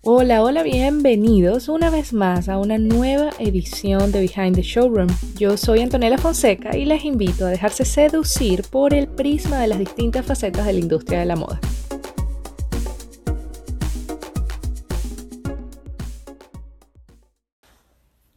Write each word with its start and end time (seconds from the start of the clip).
Hola, 0.00 0.42
hola, 0.42 0.62
bienvenidos 0.62 1.68
una 1.68 1.90
vez 1.90 2.14
más 2.14 2.48
a 2.48 2.56
una 2.56 2.78
nueva 2.78 3.30
edición 3.38 4.10
de 4.10 4.20
Behind 4.20 4.54
the 4.54 4.62
Showroom. 4.62 5.08
Yo 5.36 5.58
soy 5.58 5.80
Antonella 5.80 6.16
Fonseca 6.16 6.74
y 6.74 6.86
les 6.86 7.04
invito 7.04 7.44
a 7.44 7.50
dejarse 7.50 7.84
seducir 7.84 8.62
por 8.62 8.94
el 8.94 9.08
prisma 9.08 9.60
de 9.60 9.66
las 9.68 9.78
distintas 9.78 10.24
facetas 10.24 10.64
de 10.64 10.72
la 10.72 10.78
industria 10.78 11.18
de 11.18 11.26
la 11.26 11.36
moda. 11.36 11.60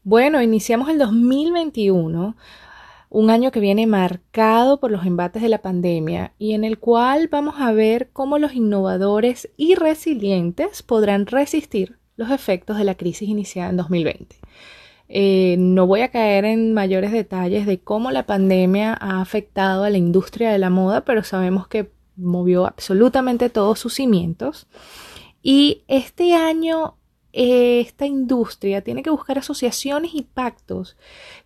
Bueno, 0.03 0.41
iniciamos 0.41 0.89
el 0.89 0.97
2021 0.97 2.35
un 3.09 3.29
año 3.29 3.51
que 3.51 3.59
viene 3.59 3.87
marcado 3.87 4.79
por 4.79 4.91
los 4.91 5.05
embates 5.05 5.41
de 5.41 5.49
la 5.49 5.61
pandemia 5.61 6.33
y 6.37 6.53
en 6.53 6.63
el 6.63 6.77
cual 6.79 7.29
vamos 7.29 7.55
a 7.57 7.71
ver 7.71 8.09
cómo 8.11 8.37
los 8.37 8.53
innovadores 8.53 9.49
y 9.57 9.75
resilientes 9.75 10.83
podrán 10.83 11.25
resistir 11.25 11.97
los 12.17 12.31
efectos 12.31 12.77
de 12.77 12.83
la 12.83 12.95
crisis 12.95 13.29
iniciada 13.29 13.69
en 13.69 13.77
2020. 13.77 14.35
Eh, 15.09 15.55
no 15.57 15.87
voy 15.87 16.01
a 16.01 16.09
caer 16.09 16.43
en 16.43 16.73
mayores 16.73 17.11
detalles 17.11 17.65
de 17.65 17.79
cómo 17.79 18.11
la 18.11 18.25
pandemia 18.25 18.97
ha 18.99 19.21
afectado 19.21 19.83
a 19.85 19.89
la 19.89 19.97
industria 19.97 20.51
de 20.51 20.57
la 20.57 20.69
moda, 20.69 21.05
pero 21.05 21.23
sabemos 21.23 21.67
que 21.67 21.89
movió 22.17 22.65
absolutamente 22.65 23.49
todos 23.49 23.79
sus 23.79 23.93
cimientos. 23.93 24.67
Y 25.41 25.83
este 25.87 26.33
año 26.33 26.96
esta 27.37 28.07
industria 28.07 28.81
tiene 28.81 29.03
que 29.03 29.11
buscar 29.11 29.37
asociaciones 29.37 30.15
y 30.15 30.23
pactos 30.23 30.97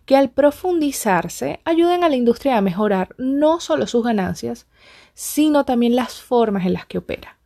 que 0.06 0.16
al 0.16 0.30
profundizarse 0.30 1.60
ayuden 1.66 2.02
a 2.02 2.08
la 2.08 2.16
industria 2.16 2.56
a 2.56 2.62
mejorar 2.62 3.14
no 3.18 3.60
solo 3.60 3.86
sus 3.86 4.02
ganancias, 4.02 4.66
sino 5.12 5.66
también 5.66 5.94
las 5.94 6.14
formas 6.22 6.64
en 6.64 6.72
las 6.72 6.86
que 6.86 6.96
opera. 6.96 7.36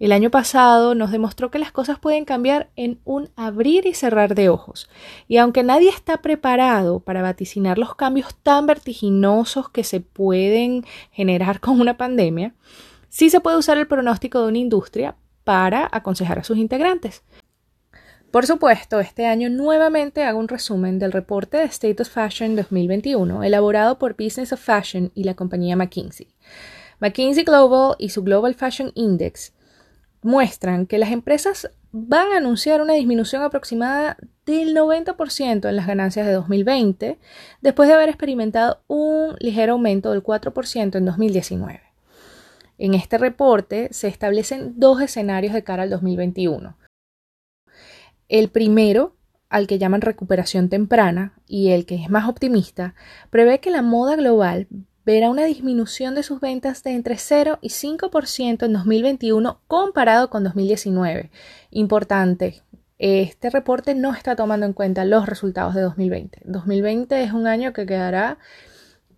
El 0.00 0.10
año 0.10 0.28
pasado 0.28 0.96
nos 0.96 1.12
demostró 1.12 1.52
que 1.52 1.60
las 1.60 1.70
cosas 1.70 2.00
pueden 2.00 2.24
cambiar 2.24 2.70
en 2.74 3.00
un 3.04 3.30
abrir 3.36 3.86
y 3.86 3.94
cerrar 3.94 4.34
de 4.34 4.48
ojos, 4.48 4.90
y 5.28 5.36
aunque 5.36 5.62
nadie 5.62 5.88
está 5.88 6.16
preparado 6.16 6.98
para 6.98 7.22
vaticinar 7.22 7.78
los 7.78 7.94
cambios 7.94 8.34
tan 8.42 8.66
vertiginosos 8.66 9.68
que 9.68 9.84
se 9.84 10.00
pueden 10.00 10.84
generar 11.12 11.60
con 11.60 11.80
una 11.80 11.96
pandemia, 11.96 12.54
sí 13.08 13.30
se 13.30 13.40
puede 13.40 13.56
usar 13.56 13.78
el 13.78 13.86
pronóstico 13.86 14.42
de 14.42 14.48
una 14.48 14.58
industria 14.58 15.14
para 15.44 15.88
aconsejar 15.92 16.40
a 16.40 16.44
sus 16.44 16.58
integrantes. 16.58 17.22
Por 18.30 18.44
supuesto, 18.44 19.00
este 19.00 19.24
año 19.24 19.48
nuevamente 19.48 20.22
hago 20.22 20.38
un 20.38 20.48
resumen 20.48 20.98
del 20.98 21.12
reporte 21.12 21.56
de 21.56 21.64
State 21.64 22.02
of 22.02 22.10
Fashion 22.10 22.56
2021 22.56 23.42
elaborado 23.42 23.98
por 23.98 24.16
Business 24.22 24.52
of 24.52 24.60
Fashion 24.60 25.10
y 25.14 25.24
la 25.24 25.32
compañía 25.32 25.76
McKinsey. 25.76 26.28
McKinsey 27.00 27.44
Global 27.44 27.96
y 27.98 28.10
su 28.10 28.22
Global 28.22 28.54
Fashion 28.54 28.92
Index 28.94 29.54
muestran 30.20 30.86
que 30.86 30.98
las 30.98 31.10
empresas 31.10 31.70
van 31.90 32.32
a 32.32 32.36
anunciar 32.36 32.82
una 32.82 32.92
disminución 32.92 33.42
aproximada 33.42 34.18
del 34.44 34.76
90% 34.76 35.66
en 35.66 35.76
las 35.76 35.86
ganancias 35.86 36.26
de 36.26 36.32
2020, 36.32 37.18
después 37.62 37.88
de 37.88 37.94
haber 37.94 38.10
experimentado 38.10 38.82
un 38.88 39.36
ligero 39.38 39.72
aumento 39.72 40.10
del 40.10 40.22
4% 40.22 40.96
en 40.96 41.04
2019. 41.06 41.80
En 42.76 42.92
este 42.92 43.16
reporte 43.16 43.88
se 43.90 44.08
establecen 44.08 44.74
dos 44.76 45.00
escenarios 45.00 45.54
de 45.54 45.64
cara 45.64 45.84
al 45.84 45.90
2021. 45.90 46.76
El 48.28 48.50
primero, 48.50 49.16
al 49.48 49.66
que 49.66 49.78
llaman 49.78 50.02
recuperación 50.02 50.68
temprana, 50.68 51.34
y 51.46 51.70
el 51.70 51.86
que 51.86 51.96
es 51.96 52.10
más 52.10 52.28
optimista, 52.28 52.94
prevé 53.30 53.60
que 53.60 53.70
la 53.70 53.82
moda 53.82 54.16
global 54.16 54.68
verá 55.06 55.30
una 55.30 55.46
disminución 55.46 56.14
de 56.14 56.22
sus 56.22 56.38
ventas 56.38 56.82
de 56.82 56.90
entre 56.90 57.16
0 57.16 57.58
y 57.62 57.70
5% 57.70 58.66
en 58.66 58.72
2021 58.74 59.60
comparado 59.66 60.28
con 60.28 60.44
2019. 60.44 61.30
Importante, 61.70 62.62
este 62.98 63.48
reporte 63.48 63.94
no 63.94 64.12
está 64.12 64.36
tomando 64.36 64.66
en 64.66 64.74
cuenta 64.74 65.06
los 65.06 65.24
resultados 65.24 65.74
de 65.74 65.80
2020. 65.80 66.42
2020 66.44 67.22
es 67.22 67.32
un 67.32 67.46
año 67.46 67.72
que 67.72 67.86
quedará 67.86 68.38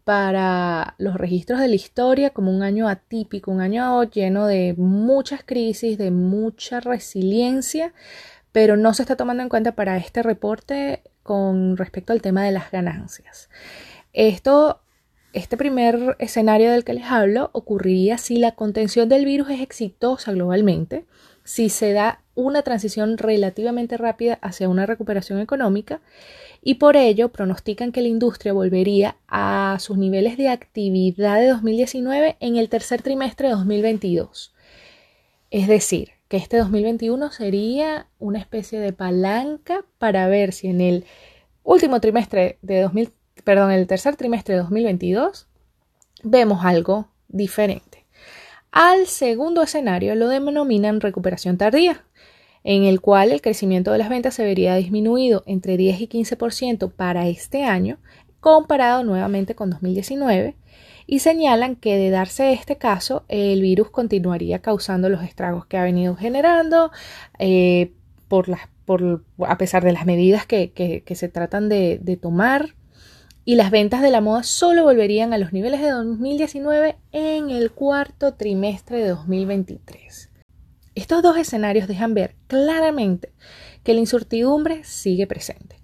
para 0.05 0.95
los 0.99 1.17
registros 1.17 1.61
de 1.61 1.69
la 1.69 1.75
historia 1.75 2.31
como 2.31 2.53
un 2.53 2.63
año 2.63 2.89
atípico, 2.89 3.51
un 3.51 3.61
año 3.61 4.05
lleno 4.05 4.47
de 4.47 4.75
muchas 4.77 5.43
crisis, 5.45 5.99
de 5.99 6.11
mucha 6.11 6.81
resiliencia, 6.81 7.93
pero 8.53 8.77
no 8.77 8.95
se 8.95 9.03
está 9.03 9.17
tomando 9.17 9.43
en 9.43 9.49
cuenta 9.49 9.73
para 9.73 9.97
este 9.97 10.23
reporte 10.23 11.03
con 11.23 11.77
respecto 11.77 12.13
al 12.13 12.23
tema 12.23 12.45
de 12.45 12.53
las 12.53 12.71
ganancias. 12.71 13.49
Esto, 14.13 14.81
este 15.33 15.57
primer 15.57 16.17
escenario 16.19 16.73
del 16.73 16.85
que 16.85 16.95
les 16.95 17.05
hablo 17.05 17.51
ocurriría 17.53 18.19
si 18.19 18.39
la 18.39 18.53
contención 18.53 19.09
del 19.09 19.25
virus 19.25 19.51
es 19.51 19.61
exitosa 19.61 20.33
globalmente, 20.33 21.05
si 21.45 21.69
se 21.69 21.93
da 21.93 22.23
una 22.35 22.63
transición 22.63 23.19
relativamente 23.19 23.97
rápida 23.97 24.35
hacia 24.43 24.69
una 24.69 24.87
recuperación 24.87 25.41
económica 25.41 26.01
y 26.63 26.75
por 26.75 26.97
ello 26.97 27.31
pronostican 27.31 27.93
que 27.93 28.03
la 28.03 28.09
industria 28.09 28.53
volvería 28.53 29.17
a 29.29 29.77
sus 29.81 29.97
niveles 29.97 30.37
de 30.37 30.49
actividad 30.49 31.39
de 31.39 31.49
2019 31.49 32.37
en 32.41 32.57
el 32.57 32.69
tercer 32.69 33.03
trimestre 33.03 33.49
de 33.49 33.55
2022. 33.55 34.55
Es 35.51 35.69
decir, 35.69 36.20
que 36.31 36.37
este 36.37 36.59
2021 36.59 37.33
sería 37.33 38.07
una 38.21 38.39
especie 38.39 38.79
de 38.79 38.93
palanca 38.93 39.85
para 39.99 40.29
ver 40.29 40.53
si 40.53 40.69
en 40.69 40.81
el 40.81 41.05
último 41.65 42.01
trimestre 42.01 42.57
de 42.63 42.83
2000, 42.83 43.13
perdón, 43.43 43.73
el 43.73 43.89
tercer 43.89 44.15
trimestre 44.15 44.55
de 44.55 44.61
2022 44.61 45.49
vemos 46.23 46.65
algo 46.65 47.09
diferente. 47.27 48.07
Al 48.71 49.09
segundo 49.09 49.61
escenario 49.61 50.15
lo 50.15 50.29
denominan 50.29 51.01
recuperación 51.01 51.59
tardía, 51.59 52.05
en 52.63 52.85
el 52.85 53.01
cual 53.01 53.33
el 53.33 53.43
crecimiento 53.43 53.91
de 53.91 53.99
las 53.99 54.09
ventas 54.09 54.35
se 54.35 54.45
vería 54.45 54.77
disminuido 54.77 55.43
entre 55.47 55.77
10 55.77 56.01
y 56.03 56.07
15% 56.07 56.93
para 56.93 57.27
este 57.27 57.65
año, 57.65 57.99
comparado 58.39 59.03
nuevamente 59.03 59.57
con 59.57 59.71
2019, 59.71 60.55
y 61.11 61.19
señalan 61.19 61.75
que 61.75 61.97
de 61.97 62.11
darse 62.11 62.53
este 62.53 62.77
caso, 62.77 63.25
el 63.27 63.63
virus 63.63 63.91
continuaría 63.91 64.61
causando 64.61 65.09
los 65.09 65.25
estragos 65.25 65.67
que 65.67 65.77
ha 65.77 65.83
venido 65.83 66.15
generando 66.15 66.93
eh, 67.41 67.91
por 68.29 68.49
las, 68.49 68.61
por, 68.85 69.25
a 69.45 69.59
pesar 69.59 69.83
de 69.83 69.91
las 69.91 70.07
medidas 70.07 70.47
que, 70.47 71.03
se 71.13 71.29
tratan 71.29 71.69
de, 71.69 71.99
de 72.01 72.17
tomar 72.17 72.77
y 73.45 73.57
las 73.57 73.73
ventas 73.73 74.03
de 74.03 74.13
la 74.13 74.21
moda 74.21 74.45
solo 74.45 74.85
volverían 74.85 75.33
a 75.33 75.39
los 75.39 75.53
niveles 75.53 75.81
de 75.81 75.91
2019 75.91 76.97
en 77.11 77.51
el 77.51 77.73
cuarto 77.73 78.35
trimestre 78.35 78.99
de 78.99 79.09
2023. 79.09 80.31
Estos 80.95 81.23
dos 81.25 81.37
escenarios 81.37 81.89
dejan 81.89 82.15
ver 82.15 82.37
claramente 82.47 83.33
que 83.83 83.95
la 83.95 84.01
incertidumbre 84.01 84.85
sigue 84.85 85.27
presente 85.27 85.80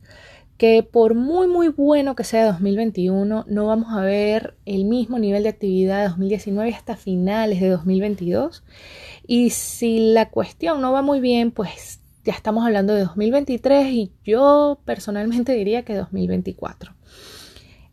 que 0.56 0.83
por 0.83 1.15
muy 1.15 1.49
muy 1.49 1.69
bueno 1.69 2.17
que 2.17 2.25
sea 2.25 2.47
2021, 2.47 3.44
no 3.47 3.67
vamos 3.67 3.89
a 3.93 4.00
ver 4.00 4.56
el 4.65 4.84
mismo 4.84 5.19
nivel 5.19 5.43
de 5.43 5.50
actividad 5.50 6.03
de 6.03 6.09
2019 6.09 6.75
hasta 6.75 6.97
finales 6.97 7.61
de 7.61 7.69
2022. 7.69 8.65
Y 9.27 9.50
si 9.50 10.12
la 10.12 10.31
cuestión 10.31 10.81
no 10.81 10.93
va 10.93 11.03
muy 11.03 11.21
bien, 11.21 11.50
pues 11.50 12.00
ya 12.25 12.33
estamos 12.33 12.65
hablando 12.65 12.95
de 12.95 13.03
2023 13.03 13.87
y 13.93 14.12
yo 14.25 14.81
personalmente 14.84 15.53
diría 15.56 15.84
que 15.84 15.95
2024. 15.95 16.95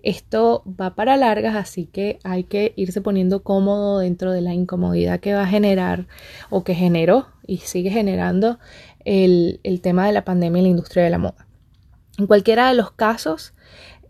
Esto 0.01 0.63
va 0.67 0.95
para 0.95 1.15
largas, 1.15 1.55
así 1.55 1.85
que 1.85 2.19
hay 2.25 2.43
que 2.43 2.73
irse 2.75 2.99
poniendo 2.99 3.41
cómodo 3.41 3.99
dentro 3.99 4.33
de 4.33 4.41
la 4.41 4.53
incomodidad 4.53 5.21
que 5.21 5.33
va 5.33 5.43
a 5.43 5.47
generar 5.47 6.07
o 6.49 6.65
que 6.65 6.75
generó 6.75 7.27
y 7.47 7.59
sigue 7.59 7.89
generando 7.89 8.59
el, 9.05 9.61
el 9.63 9.79
tema 9.79 10.05
de 10.05 10.11
la 10.11 10.25
pandemia 10.25 10.59
en 10.59 10.63
la 10.63 10.69
industria 10.71 11.05
de 11.05 11.09
la 11.09 11.19
moda. 11.19 11.47
En 12.17 12.27
cualquiera 12.27 12.67
de 12.67 12.75
los 12.75 12.91
casos, 12.91 13.53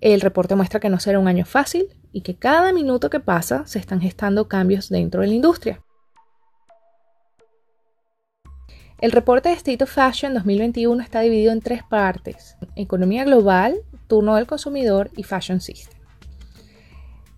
el 0.01 0.19
reporte 0.21 0.55
muestra 0.55 0.79
que 0.79 0.89
no 0.89 0.99
será 0.99 1.19
un 1.19 1.27
año 1.27 1.45
fácil 1.45 1.87
y 2.11 2.21
que 2.21 2.35
cada 2.35 2.73
minuto 2.73 3.09
que 3.09 3.21
pasa 3.21 3.65
se 3.65 3.79
están 3.79 4.01
gestando 4.01 4.47
cambios 4.47 4.89
dentro 4.89 5.21
de 5.21 5.27
la 5.27 5.33
industria. 5.33 5.81
El 8.99 9.11
reporte 9.11 9.49
de 9.49 9.55
State 9.55 9.83
of 9.83 9.91
Fashion 9.91 10.33
2021 10.33 11.01
está 11.01 11.21
dividido 11.21 11.51
en 11.51 11.61
tres 11.61 11.83
partes, 11.83 12.57
economía 12.75 13.25
global, 13.25 13.77
turno 14.07 14.35
del 14.35 14.47
consumidor 14.47 15.09
y 15.15 15.23
fashion 15.23 15.59
system. 15.59 16.02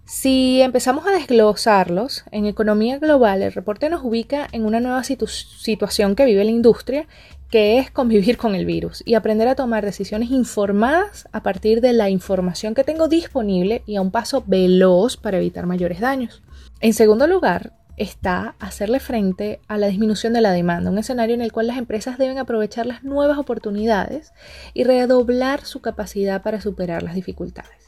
Si 0.08 0.62
empezamos 0.62 1.08
a 1.08 1.12
desglosarlos, 1.12 2.26
en 2.30 2.46
economía 2.46 3.00
global 3.00 3.42
el 3.42 3.52
reporte 3.52 3.90
nos 3.90 4.04
ubica 4.04 4.48
en 4.52 4.64
una 4.64 4.80
nueva 4.80 5.04
situación 5.04 6.16
que 6.16 6.26
vive 6.26 6.44
la 6.44 6.52
industria 6.52 7.08
que 7.50 7.80
es 7.80 7.90
convivir 7.90 8.38
con 8.38 8.54
el 8.54 8.68
virus 8.68 9.02
y 9.04 9.16
aprender 9.16 9.48
a 9.48 9.56
tomar 9.56 9.84
decisiones 9.84 10.30
informadas 10.30 11.28
a 11.32 11.42
partir 11.42 11.82
de 11.82 11.94
la 11.94 12.12
información 12.12 12.76
que 12.76 12.84
tengo 12.84 13.08
disponible 13.08 13.82
y 13.88 13.96
a 13.96 14.02
un 14.02 14.12
paso 14.12 14.44
veloz 14.46 15.18
para 15.18 15.38
evitar 15.38 15.66
mayores 15.66 16.00
daños. 16.00 16.44
En 16.82 16.94
segundo 16.94 17.26
lugar, 17.26 17.74
está 17.98 18.56
hacerle 18.60 19.00
frente 19.00 19.60
a 19.68 19.80
la 19.80 19.88
disminución 19.88 20.34
de 20.34 20.42
la 20.42 20.52
demanda, 20.52 20.92
un 20.92 21.00
escenario 21.00 21.34
en 21.34 21.42
el 21.42 21.52
cual 21.52 21.66
las 21.66 21.80
empresas 21.80 22.20
deben 22.20 22.38
aprovechar 22.38 22.86
las 22.86 23.04
nuevas 23.04 23.40
oportunidades 23.40 24.34
y 24.76 24.84
redoblar 24.84 25.66
su 25.66 25.82
capacidad 25.82 26.44
para 26.44 26.62
superar 26.62 27.02
las 27.02 27.16
dificultades. 27.16 27.85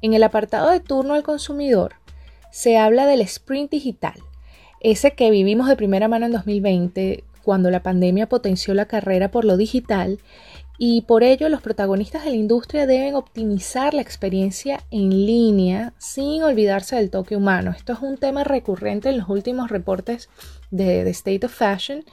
En 0.00 0.14
el 0.14 0.22
apartado 0.22 0.70
de 0.70 0.80
turno 0.80 1.14
al 1.14 1.22
consumidor, 1.22 1.94
se 2.50 2.78
habla 2.78 3.06
del 3.06 3.20
sprint 3.20 3.70
digital, 3.70 4.14
ese 4.80 5.12
que 5.12 5.30
vivimos 5.30 5.68
de 5.68 5.76
primera 5.76 6.08
mano 6.08 6.26
en 6.26 6.32
2020, 6.32 7.24
cuando 7.42 7.70
la 7.70 7.82
pandemia 7.82 8.28
potenció 8.28 8.74
la 8.74 8.86
carrera 8.86 9.30
por 9.30 9.44
lo 9.44 9.56
digital 9.56 10.18
y 10.80 11.00
por 11.02 11.24
ello 11.24 11.48
los 11.48 11.60
protagonistas 11.60 12.24
de 12.24 12.30
la 12.30 12.36
industria 12.36 12.86
deben 12.86 13.16
optimizar 13.16 13.94
la 13.94 14.02
experiencia 14.02 14.84
en 14.92 15.10
línea 15.10 15.92
sin 15.98 16.42
olvidarse 16.44 16.94
del 16.94 17.10
toque 17.10 17.36
humano. 17.36 17.72
Esto 17.76 17.94
es 17.94 17.98
un 18.00 18.16
tema 18.16 18.44
recurrente 18.44 19.08
en 19.08 19.18
los 19.18 19.28
últimos 19.28 19.70
reportes 19.70 20.28
de, 20.70 21.02
The 21.02 21.10
State 21.10 21.46
of 21.46 21.52
Fashion, 21.52 22.04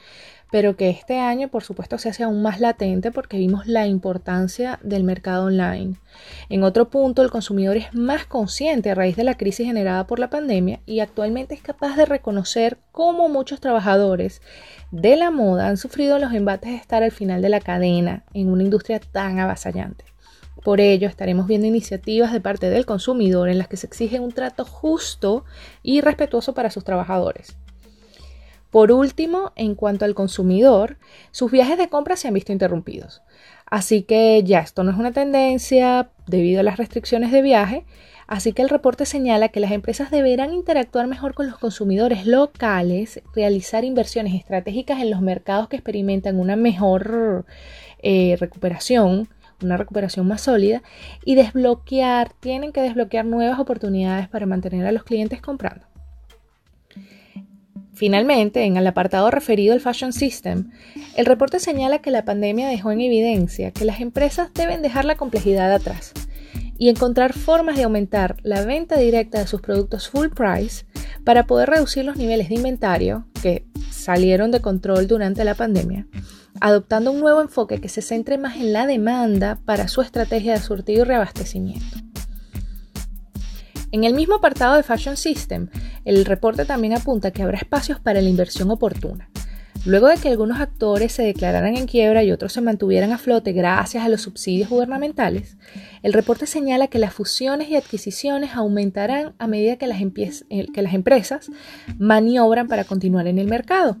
pero 0.50 0.76
que 0.76 0.90
este 0.90 1.18
año 1.18 1.48
por 1.48 1.64
supuesto 1.64 1.98
se 1.98 2.08
hace 2.08 2.22
aún 2.22 2.42
más 2.42 2.60
latente 2.60 3.10
porque 3.10 3.38
vimos 3.38 3.66
la 3.66 3.86
importancia 3.86 4.78
del 4.82 5.04
mercado 5.04 5.46
online. 5.46 5.96
En 6.48 6.62
otro 6.62 6.88
punto, 6.88 7.22
el 7.22 7.30
consumidor 7.30 7.76
es 7.76 7.94
más 7.94 8.26
consciente 8.26 8.90
a 8.90 8.94
raíz 8.94 9.16
de 9.16 9.24
la 9.24 9.36
crisis 9.36 9.66
generada 9.66 10.06
por 10.06 10.18
la 10.18 10.30
pandemia 10.30 10.80
y 10.86 11.00
actualmente 11.00 11.54
es 11.54 11.62
capaz 11.62 11.96
de 11.96 12.06
reconocer 12.06 12.78
cómo 12.92 13.28
muchos 13.28 13.60
trabajadores 13.60 14.40
de 14.90 15.16
la 15.16 15.30
moda 15.30 15.68
han 15.68 15.76
sufrido 15.76 16.18
los 16.18 16.32
embates 16.32 16.70
de 16.70 16.76
estar 16.76 17.02
al 17.02 17.12
final 17.12 17.42
de 17.42 17.48
la 17.48 17.60
cadena 17.60 18.24
en 18.32 18.50
una 18.50 18.62
industria 18.62 19.00
tan 19.00 19.38
avasallante. 19.38 20.04
Por 20.62 20.80
ello, 20.80 21.06
estaremos 21.06 21.46
viendo 21.46 21.66
iniciativas 21.66 22.32
de 22.32 22.40
parte 22.40 22.70
del 22.70 22.86
consumidor 22.86 23.48
en 23.48 23.58
las 23.58 23.68
que 23.68 23.76
se 23.76 23.86
exige 23.86 24.20
un 24.20 24.32
trato 24.32 24.64
justo 24.64 25.44
y 25.82 26.00
respetuoso 26.00 26.54
para 26.54 26.70
sus 26.70 26.82
trabajadores. 26.82 27.56
Por 28.76 28.92
último, 28.92 29.52
en 29.56 29.74
cuanto 29.74 30.04
al 30.04 30.14
consumidor, 30.14 30.98
sus 31.30 31.50
viajes 31.50 31.78
de 31.78 31.88
compra 31.88 32.14
se 32.14 32.28
han 32.28 32.34
visto 32.34 32.52
interrumpidos. 32.52 33.22
Así 33.64 34.02
que 34.02 34.42
ya 34.44 34.60
esto 34.60 34.84
no 34.84 34.90
es 34.90 34.98
una 34.98 35.12
tendencia 35.12 36.10
debido 36.26 36.60
a 36.60 36.62
las 36.62 36.76
restricciones 36.76 37.32
de 37.32 37.40
viaje, 37.40 37.86
así 38.26 38.52
que 38.52 38.60
el 38.60 38.68
reporte 38.68 39.06
señala 39.06 39.48
que 39.48 39.60
las 39.60 39.72
empresas 39.72 40.10
deberán 40.10 40.52
interactuar 40.52 41.06
mejor 41.06 41.32
con 41.32 41.46
los 41.46 41.56
consumidores 41.56 42.26
locales, 42.26 43.22
realizar 43.34 43.82
inversiones 43.82 44.34
estratégicas 44.34 45.00
en 45.00 45.10
los 45.10 45.22
mercados 45.22 45.70
que 45.70 45.76
experimentan 45.76 46.38
una 46.38 46.56
mejor 46.56 47.46
eh, 48.02 48.36
recuperación, 48.38 49.30
una 49.62 49.78
recuperación 49.78 50.28
más 50.28 50.42
sólida 50.42 50.82
y 51.24 51.34
desbloquear, 51.34 52.34
tienen 52.40 52.72
que 52.72 52.82
desbloquear 52.82 53.24
nuevas 53.24 53.58
oportunidades 53.58 54.28
para 54.28 54.44
mantener 54.44 54.86
a 54.86 54.92
los 54.92 55.02
clientes 55.02 55.40
comprando. 55.40 55.95
Finalmente, 57.96 58.64
en 58.64 58.76
el 58.76 58.86
apartado 58.86 59.30
referido 59.30 59.72
al 59.72 59.80
Fashion 59.80 60.12
System, 60.12 60.70
el 61.16 61.24
reporte 61.24 61.58
señala 61.58 62.00
que 62.00 62.10
la 62.10 62.26
pandemia 62.26 62.68
dejó 62.68 62.92
en 62.92 63.00
evidencia 63.00 63.70
que 63.70 63.86
las 63.86 64.00
empresas 64.00 64.52
deben 64.52 64.82
dejar 64.82 65.06
la 65.06 65.16
complejidad 65.16 65.72
atrás 65.72 66.12
y 66.76 66.90
encontrar 66.90 67.32
formas 67.32 67.76
de 67.76 67.84
aumentar 67.84 68.36
la 68.42 68.66
venta 68.66 68.98
directa 68.98 69.38
de 69.38 69.46
sus 69.46 69.62
productos 69.62 70.10
full 70.10 70.28
price 70.28 70.84
para 71.24 71.46
poder 71.46 71.70
reducir 71.70 72.04
los 72.04 72.18
niveles 72.18 72.50
de 72.50 72.56
inventario 72.56 73.28
que 73.42 73.64
salieron 73.90 74.50
de 74.50 74.60
control 74.60 75.06
durante 75.06 75.42
la 75.44 75.54
pandemia, 75.54 76.06
adoptando 76.60 77.10
un 77.10 77.20
nuevo 77.20 77.40
enfoque 77.40 77.80
que 77.80 77.88
se 77.88 78.02
centre 78.02 78.36
más 78.36 78.56
en 78.56 78.74
la 78.74 78.86
demanda 78.86 79.58
para 79.64 79.88
su 79.88 80.02
estrategia 80.02 80.52
de 80.52 80.60
surtido 80.60 81.00
y 81.00 81.04
reabastecimiento. 81.04 82.05
En 83.96 84.04
el 84.04 84.12
mismo 84.12 84.34
apartado 84.34 84.76
de 84.76 84.82
Fashion 84.82 85.16
System, 85.16 85.70
el 86.04 86.26
reporte 86.26 86.66
también 86.66 86.92
apunta 86.92 87.30
que 87.30 87.42
habrá 87.42 87.56
espacios 87.56 87.98
para 87.98 88.20
la 88.20 88.28
inversión 88.28 88.70
oportuna. 88.70 89.30
Luego 89.86 90.08
de 90.08 90.18
que 90.18 90.28
algunos 90.28 90.60
actores 90.60 91.12
se 91.12 91.22
declararan 91.22 91.78
en 91.78 91.86
quiebra 91.86 92.22
y 92.22 92.30
otros 92.30 92.52
se 92.52 92.60
mantuvieran 92.60 93.12
a 93.12 93.16
flote 93.16 93.54
gracias 93.54 94.04
a 94.04 94.10
los 94.10 94.20
subsidios 94.20 94.68
gubernamentales, 94.68 95.56
el 96.02 96.12
reporte 96.12 96.46
señala 96.46 96.88
que 96.88 96.98
las 96.98 97.14
fusiones 97.14 97.70
y 97.70 97.76
adquisiciones 97.76 98.50
aumentarán 98.52 99.34
a 99.38 99.46
medida 99.46 99.76
que 99.76 99.86
las, 99.86 99.98
eh, 100.02 100.66
empresas 100.74 101.50
maniobran 101.98 102.68
para 102.68 102.84
continuar 102.84 103.26
en 103.28 103.38
el 103.38 103.46
mercado, 103.46 103.96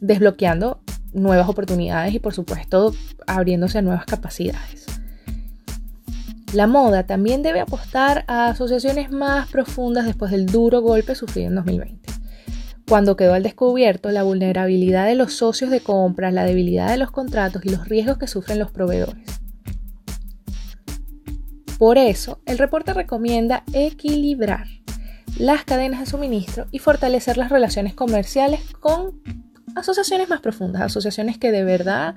desbloqueando 0.00 0.80
nuevas 1.12 1.46
oportunidades 1.46 2.14
y 2.14 2.20
por 2.20 2.32
supuesto 2.32 2.94
abriéndose 3.26 3.76
a 3.76 3.82
nuevas 3.82 4.06
capacidades. 4.06 4.86
La 6.56 6.66
moda 6.66 7.02
también 7.02 7.42
debe 7.42 7.60
apostar 7.60 8.24
a 8.28 8.48
asociaciones 8.48 9.10
más 9.10 9.46
profundas 9.50 10.06
después 10.06 10.30
del 10.30 10.46
duro 10.46 10.80
golpe 10.80 11.14
sufrido 11.14 11.48
en 11.48 11.56
2020, 11.56 12.10
cuando 12.88 13.14
quedó 13.14 13.34
al 13.34 13.42
descubierto 13.42 14.10
la 14.10 14.22
vulnerabilidad 14.22 15.04
de 15.04 15.16
los 15.16 15.34
socios 15.34 15.70
de 15.70 15.80
compras, 15.80 16.32
la 16.32 16.44
debilidad 16.44 16.88
de 16.88 16.96
los 16.96 17.10
contratos 17.10 17.62
y 17.66 17.68
los 17.68 17.86
riesgos 17.86 18.16
que 18.16 18.26
sufren 18.26 18.58
los 18.58 18.70
proveedores. 18.70 19.38
Por 21.78 21.98
eso, 21.98 22.40
el 22.46 22.56
reporte 22.56 22.94
recomienda 22.94 23.62
equilibrar 23.74 24.66
las 25.38 25.62
cadenas 25.64 26.00
de 26.00 26.06
suministro 26.06 26.68
y 26.70 26.78
fortalecer 26.78 27.36
las 27.36 27.50
relaciones 27.50 27.92
comerciales 27.92 28.62
con 28.80 29.20
asociaciones 29.76 30.28
más 30.28 30.40
profundas, 30.40 30.82
asociaciones 30.82 31.38
que 31.38 31.52
de 31.52 31.62
verdad 31.62 32.14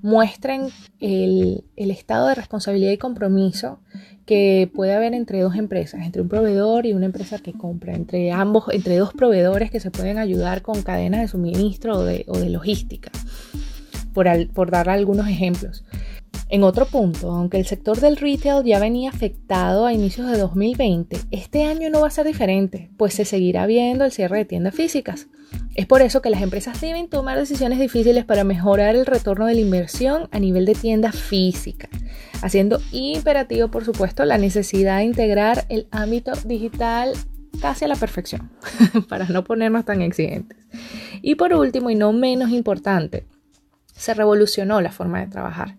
muestren 0.00 0.68
el, 1.00 1.64
estado 1.76 2.28
de 2.28 2.36
responsabilidad 2.36 2.92
y 2.92 2.98
compromiso 2.98 3.80
que 4.26 4.70
puede 4.72 4.94
haber 4.94 5.12
entre 5.14 5.40
dos 5.40 5.56
empresas, 5.56 6.02
entre 6.06 6.22
un 6.22 6.28
proveedor 6.28 6.86
y 6.86 6.92
una 6.92 7.06
empresa 7.06 7.38
que 7.38 7.52
compra, 7.52 7.94
entre 7.94 8.30
ambos, 8.30 8.64
entre 8.72 8.96
dos 8.96 9.12
proveedores 9.12 9.72
que 9.72 9.80
se 9.80 9.90
pueden 9.90 10.18
ayudar 10.18 10.62
con 10.62 10.82
cadenas 10.82 11.20
de 11.20 11.28
suministro 11.28 11.98
o 11.98 12.04
de, 12.04 12.24
logística, 12.48 13.10
por, 14.14 14.28
por 14.52 14.70
dar 14.70 14.88
algunos 14.88 15.28
ejemplos. 15.28 15.84
En 16.48 16.62
otro 16.62 16.86
punto, 16.86 17.30
aunque 17.32 17.58
el 17.58 17.66
sector 17.66 18.00
del 18.00 18.16
retail 18.16 18.64
ya 18.64 18.78
venía 18.78 19.10
afectado 19.10 19.86
a 19.86 19.92
inicios 19.92 20.30
de 20.30 20.38
2020, 20.38 21.16
este 21.32 21.64
año 21.64 21.90
no 21.90 22.00
va 22.00 22.08
a 22.08 22.10
ser 22.10 22.26
diferente, 22.26 22.90
pues 22.96 23.14
se 23.14 23.24
seguirá 23.24 23.66
viendo 23.66 24.04
el 24.04 24.12
cierre 24.12 24.38
de 24.38 24.44
tiendas 24.44 24.74
físicas. 24.74 25.28
Es 25.74 25.86
por 25.86 26.02
eso 26.02 26.20
que 26.20 26.30
las 26.30 26.42
empresas 26.42 26.80
deben 26.80 27.08
tomar 27.08 27.38
decisiones 27.38 27.78
difíciles 27.78 28.24
para 28.24 28.44
mejorar 28.44 28.96
el 28.96 29.06
retorno 29.06 29.46
de 29.46 29.54
la 29.54 29.60
inversión 29.60 30.28
a 30.32 30.38
nivel 30.38 30.66
de 30.66 30.74
tienda 30.74 31.12
física, 31.12 31.88
haciendo 32.42 32.80
imperativo, 32.92 33.68
por 33.68 33.84
supuesto, 33.84 34.24
la 34.24 34.38
necesidad 34.38 34.98
de 34.98 35.04
integrar 35.04 35.66
el 35.68 35.86
ámbito 35.90 36.32
digital 36.44 37.12
casi 37.60 37.84
a 37.84 37.88
la 37.88 37.96
perfección, 37.96 38.50
para 39.08 39.26
no 39.26 39.44
ponernos 39.44 39.84
tan 39.84 40.02
exigentes. 40.02 40.58
Y 41.22 41.36
por 41.36 41.52
último, 41.52 41.90
y 41.90 41.94
no 41.94 42.12
menos 42.12 42.50
importante, 42.50 43.24
se 43.94 44.14
revolucionó 44.14 44.80
la 44.80 44.92
forma 44.92 45.20
de 45.20 45.26
trabajar. 45.26 45.76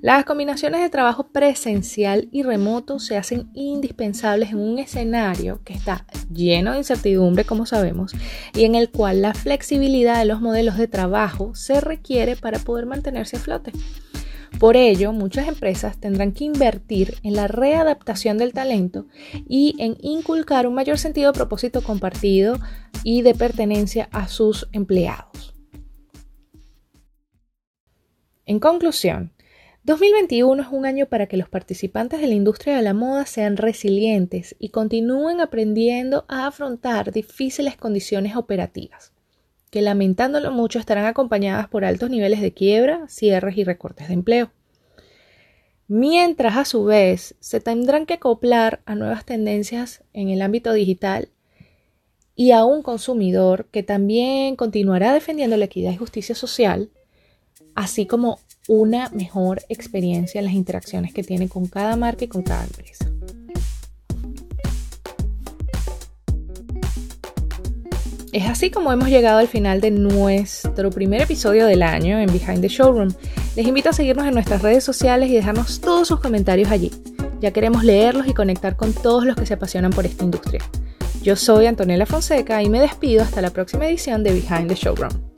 Las 0.00 0.24
combinaciones 0.24 0.80
de 0.80 0.90
trabajo 0.90 1.32
presencial 1.32 2.28
y 2.30 2.44
remoto 2.44 3.00
se 3.00 3.16
hacen 3.16 3.50
indispensables 3.52 4.50
en 4.50 4.58
un 4.58 4.78
escenario 4.78 5.60
que 5.64 5.72
está 5.72 6.06
lleno 6.32 6.70
de 6.70 6.78
incertidumbre, 6.78 7.44
como 7.44 7.66
sabemos, 7.66 8.12
y 8.54 8.64
en 8.64 8.76
el 8.76 8.90
cual 8.90 9.22
la 9.22 9.34
flexibilidad 9.34 10.20
de 10.20 10.24
los 10.24 10.40
modelos 10.40 10.76
de 10.76 10.86
trabajo 10.86 11.56
se 11.56 11.80
requiere 11.80 12.36
para 12.36 12.60
poder 12.60 12.86
mantenerse 12.86 13.38
a 13.38 13.40
flote. 13.40 13.72
Por 14.60 14.76
ello, 14.76 15.12
muchas 15.12 15.48
empresas 15.48 15.98
tendrán 15.98 16.30
que 16.30 16.44
invertir 16.44 17.16
en 17.24 17.34
la 17.34 17.48
readaptación 17.48 18.38
del 18.38 18.52
talento 18.52 19.06
y 19.48 19.74
en 19.80 19.96
inculcar 20.00 20.68
un 20.68 20.74
mayor 20.74 20.98
sentido 20.98 21.32
de 21.32 21.36
propósito 21.36 21.82
compartido 21.82 22.60
y 23.02 23.22
de 23.22 23.34
pertenencia 23.34 24.08
a 24.12 24.28
sus 24.28 24.68
empleados. 24.70 25.54
En 28.46 28.60
conclusión, 28.60 29.32
2021 29.88 30.60
es 30.64 30.68
un 30.70 30.84
año 30.84 31.06
para 31.06 31.28
que 31.28 31.38
los 31.38 31.48
participantes 31.48 32.20
de 32.20 32.26
la 32.26 32.34
industria 32.34 32.76
de 32.76 32.82
la 32.82 32.92
moda 32.92 33.24
sean 33.24 33.56
resilientes 33.56 34.54
y 34.58 34.68
continúen 34.68 35.40
aprendiendo 35.40 36.26
a 36.28 36.46
afrontar 36.46 37.10
difíciles 37.10 37.74
condiciones 37.78 38.36
operativas, 38.36 39.14
que 39.70 39.80
lamentándolo 39.80 40.52
mucho 40.52 40.78
estarán 40.78 41.06
acompañadas 41.06 41.68
por 41.68 41.86
altos 41.86 42.10
niveles 42.10 42.42
de 42.42 42.52
quiebra, 42.52 43.08
cierres 43.08 43.56
y 43.56 43.64
recortes 43.64 44.08
de 44.08 44.14
empleo. 44.14 44.50
Mientras 45.86 46.58
a 46.58 46.66
su 46.66 46.84
vez 46.84 47.34
se 47.40 47.58
tendrán 47.58 48.04
que 48.04 48.12
acoplar 48.12 48.82
a 48.84 48.94
nuevas 48.94 49.24
tendencias 49.24 50.04
en 50.12 50.28
el 50.28 50.42
ámbito 50.42 50.74
digital 50.74 51.30
y 52.34 52.50
a 52.50 52.66
un 52.66 52.82
consumidor 52.82 53.68
que 53.70 53.82
también 53.82 54.54
continuará 54.54 55.14
defendiendo 55.14 55.56
la 55.56 55.64
equidad 55.64 55.92
y 55.92 55.96
justicia 55.96 56.34
social, 56.34 56.90
así 57.74 58.04
como 58.04 58.38
una 58.68 59.08
mejor 59.10 59.62
experiencia 59.68 60.38
en 60.38 60.44
las 60.44 60.54
interacciones 60.54 61.12
que 61.12 61.24
tiene 61.24 61.48
con 61.48 61.66
cada 61.66 61.96
marca 61.96 62.24
y 62.24 62.28
con 62.28 62.42
cada 62.42 62.64
empresa. 62.64 63.06
Es 68.30 68.46
así 68.46 68.70
como 68.70 68.92
hemos 68.92 69.08
llegado 69.08 69.38
al 69.38 69.48
final 69.48 69.80
de 69.80 69.90
nuestro 69.90 70.90
primer 70.90 71.22
episodio 71.22 71.66
del 71.66 71.82
año 71.82 72.18
en 72.20 72.30
Behind 72.30 72.60
the 72.60 72.68
Showroom. 72.68 73.08
Les 73.56 73.66
invito 73.66 73.88
a 73.88 73.92
seguirnos 73.94 74.26
en 74.26 74.34
nuestras 74.34 74.60
redes 74.60 74.84
sociales 74.84 75.30
y 75.30 75.34
dejarnos 75.34 75.80
todos 75.80 76.06
sus 76.06 76.20
comentarios 76.20 76.70
allí. 76.70 76.92
Ya 77.40 77.52
queremos 77.52 77.84
leerlos 77.84 78.26
y 78.28 78.34
conectar 78.34 78.76
con 78.76 78.92
todos 78.92 79.24
los 79.24 79.34
que 79.34 79.46
se 79.46 79.54
apasionan 79.54 79.92
por 79.92 80.04
esta 80.04 80.24
industria. 80.24 80.60
Yo 81.22 81.36
soy 81.36 81.66
Antonella 81.66 82.04
Fonseca 82.04 82.62
y 82.62 82.68
me 82.68 82.80
despido 82.80 83.22
hasta 83.22 83.40
la 83.40 83.50
próxima 83.50 83.86
edición 83.86 84.22
de 84.22 84.32
Behind 84.32 84.68
the 84.68 84.74
Showroom. 84.74 85.37